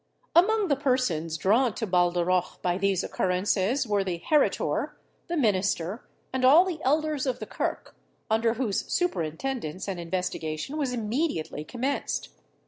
Among 0.35 0.67
the 0.67 0.75
persons 0.75 1.37
drawn 1.37 1.75
to 1.75 1.85
Baldarroch 1.85 2.59
by 2.63 2.79
these 2.79 3.03
occurrences 3.03 3.85
were 3.85 4.03
the 4.03 4.17
heritor, 4.17 4.97
the 5.27 5.37
minister, 5.37 6.07
and 6.33 6.43
all 6.43 6.65
the 6.65 6.81
elders 6.83 7.27
of 7.27 7.37
the 7.37 7.45
Kirk, 7.45 7.95
under 8.27 8.55
whose 8.55 8.91
superintendence 8.91 9.87
an 9.87 9.99
investigation 9.99 10.75
was 10.75 10.91
immediately 10.91 11.63
commenced. 11.63 12.29